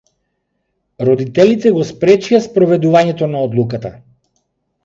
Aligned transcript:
Родителите 1.09 1.73
го 1.77 1.85
спречија 1.89 2.39
спроведувањето 2.49 3.31
на 3.35 3.45
одлуката. 3.49 3.93